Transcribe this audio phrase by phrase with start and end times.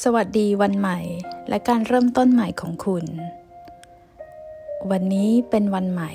[0.00, 0.98] สวัสดีวันใหม่
[1.48, 3.04] และการเริ่มต้นใหม่ของคุณ
[4.90, 6.12] วันนี้เป็นวันใหม่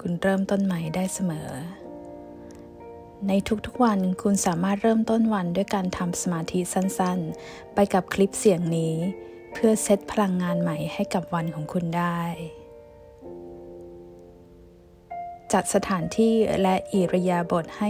[0.00, 1.50] คุณเริ่มต้นใหม่ได้เสมอ
[3.28, 3.32] ใน
[3.66, 8.94] ทุกๆวันคุณสามารถเริ่มต้นวันด้วยการทำสมาธิสั้นๆ ไปกับคลิปเสียงนี้
[9.52, 12.20] เพื่อเซตพลังงานใหม่ให้กับวันของคุณได้
[15.52, 17.88] จัดสถานที่และอิริยาบถให้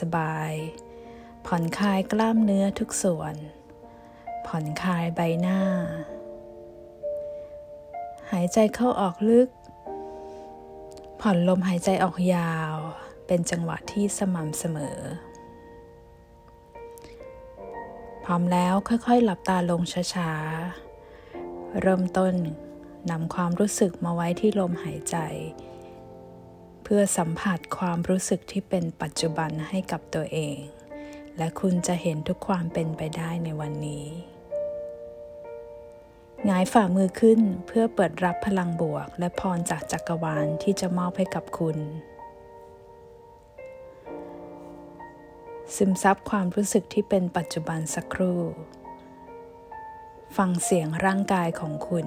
[0.00, 3.36] สบายๆ ผ่อนคลายกล้ามเนื้อทุกส่วน
[4.54, 5.60] ผ่อนคลายใบหน้า
[8.32, 9.48] หายใจเข้าออกลึก
[11.20, 12.74] ผ่อนลมหายใจออกยาว
[13.26, 14.98] เป็นจังหวะที่สม่ำเสมอ
[18.24, 19.82] พร้อมแล้วค่อยๆ หลับตาลง
[20.14, 22.34] ช้าๆ เริ่มต้น
[23.10, 25.16] นำความรู้สึกมาไว้ที่ลมหายใจ
[26.82, 30.58] เพื่อสัมผัสความรู้สึกที่เป็นปัจจุบันให้กับตัวเอง
[31.38, 34.06] และคุณจะเห็นทุกความเป็นไปได้ในวันนี้
[36.48, 41.78] งายฝ่ามือขึ้นเพื่อเปิดรับพลังบวก และพรจากจักรวาลที่จะมอบให้กับคุณ
[45.76, 48.40] ซึมซับความรู้สึกที่เป็นปัจจุบันสักครู่
[50.36, 52.06] ฟังเสียงร่างกายของคุณ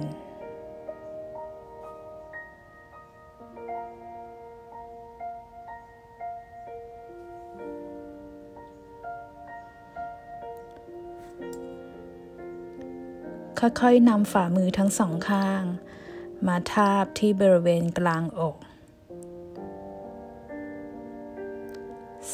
[13.64, 15.62] ค่อยๆนำฝ่ามือทั้งสองข้าง
[16.46, 18.56] มาทาบที่บริเวณกลางอก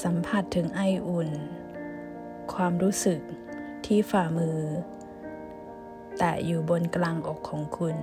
[0.02, 1.30] สัมผัสถึงไออุ่น
[2.52, 3.20] ความรู้สึก
[3.86, 4.58] ที่ฝ่ามือ
[6.18, 7.96] แตะอยู่บนกลางอกของคุณ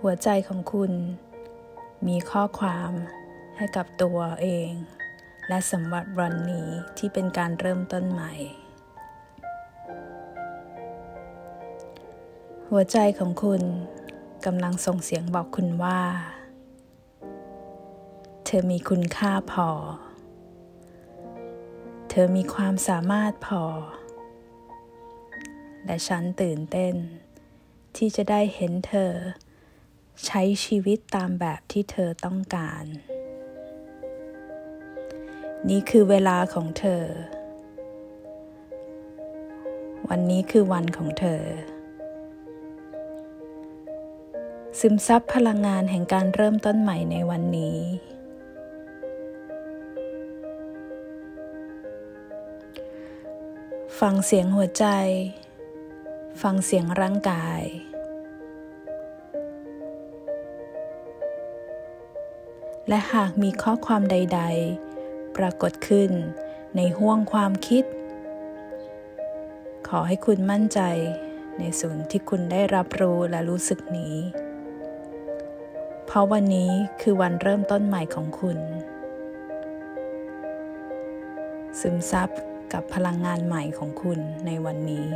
[0.00, 0.92] หัวใจของคุณ
[2.06, 2.92] มีข้อความ
[3.56, 4.72] ให้กับตัวเอง
[5.52, 8.32] และสำหรับวันนี้ที่เป็นการเริ่มต้นใหม่
[12.68, 13.62] หัวใจของคุณ
[14.46, 16.00] กำลังส่งเสียงบอกคุณว่า
[18.44, 19.70] เธอมีคุณค่าพอ
[22.10, 23.64] เธอมีความสามารถพอ
[25.84, 26.94] และฉันตื่นเต้น
[27.96, 29.12] ที่จะได้เห็นเธอ
[30.26, 32.84] ใช้ชีวิตตามแบบที่เธอต้องการ
[35.68, 37.04] นี่คือเวลาของเธอ
[40.08, 41.42] วันนี้คือวันของเธอ
[44.78, 47.78] ซึมซับพลังงานแห่งการเริ่มต้นใหม่ในวันนี้
[54.00, 54.86] ฟังเสียงหัวใจ
[56.42, 57.62] ฟังเสียงร่างกาย
[62.88, 64.89] และหากมีข้อความใดๆ
[65.36, 66.10] ปรากฏขึ้น
[66.76, 67.84] ในห้วงความคิด
[69.88, 70.80] ขอให้คุณมั่นใจ
[71.58, 74.16] ในส่วนที่คุณได้รับรู้และรู้สึกนี้
[76.06, 76.70] เพราะวันนี้
[77.00, 78.58] คือวันเริ่มต้นใหม่ของคุณ
[81.80, 82.30] ซึมซับ
[82.72, 85.08] กับพลังงานใหม่ของคุณในวันนี้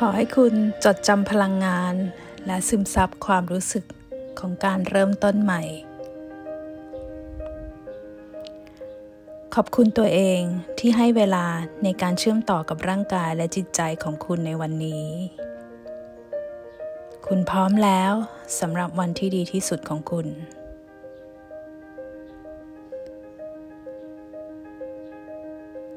[0.00, 0.54] ขอให้คุณ
[0.84, 1.94] จดจำพลังงาน
[2.46, 3.84] และซึมซับความรู้สึก
[4.38, 5.62] ของการเริ่มต้นใหม่
[9.54, 10.40] ขอบคุณตัวเอง
[10.78, 11.46] ที่ให้เวลา
[11.84, 15.06] ในการเชื่อมต่อกับร่างกายและจิตใจของคุณในวันนี้
[17.26, 18.12] คุณพร้อมแล้ว
[18.60, 20.26] สำหรับวันที่ดีที่สุดของคุณ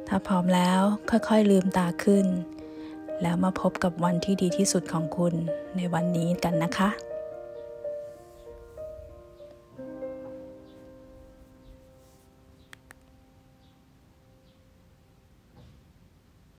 [0.07, 2.27] ถ้าพร้อมแล้วค่อยๆลืมตาขึ้น
[3.21, 5.33] แล้วมาพบกับวันที่ดีที่สุดของคุณ
[5.77, 6.89] ในวันนี้กันนะคะ